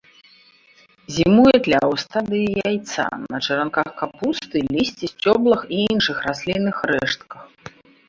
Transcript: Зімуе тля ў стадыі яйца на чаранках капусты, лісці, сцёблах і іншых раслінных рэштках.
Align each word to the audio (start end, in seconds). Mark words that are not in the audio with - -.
Зімуе 1.17 1.57
тля 1.67 1.81
ў 1.91 1.95
стадыі 2.05 2.49
яйца 2.71 3.05
на 3.35 3.43
чаранках 3.45 3.89
капусты, 4.01 4.57
лісці, 4.73 5.05
сцёблах 5.15 5.61
і 5.75 5.87
іншых 5.91 6.17
раслінных 6.29 6.77
рэштках. 6.95 7.51